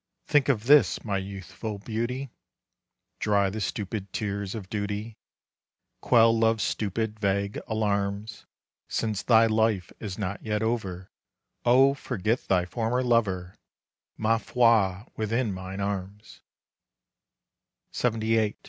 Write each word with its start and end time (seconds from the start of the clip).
Think 0.25 0.49
of 0.49 0.63
this, 0.65 1.05
my 1.05 1.19
youthful 1.19 1.77
beauty, 1.77 2.31
Dry 3.19 3.51
the 3.51 3.61
stupid 3.61 4.11
tears 4.11 4.55
of 4.55 4.67
duty, 4.67 5.15
Quell 6.01 6.35
love's 6.35 6.63
stupid, 6.63 7.19
vague 7.19 7.59
alarms. 7.67 8.47
Since 8.87 9.21
thy 9.21 9.45
life 9.45 9.91
is 9.99 10.17
not 10.17 10.41
yet 10.41 10.63
over, 10.63 11.07
Oh 11.65 11.93
forget 11.93 12.47
thy 12.47 12.65
former 12.65 13.03
lover, 13.03 13.53
Ma 14.17 14.39
foi! 14.39 15.05
within 15.17 15.53
mine 15.53 15.79
arms. 15.79 16.41
LXXVIII. 17.93 18.55